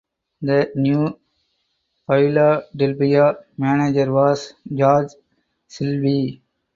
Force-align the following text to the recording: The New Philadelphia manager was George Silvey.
The 0.41 0.71
New 0.73 1.15
Philadelphia 2.07 3.37
manager 3.55 4.11
was 4.11 4.55
George 4.73 5.11
Silvey. 5.67 6.41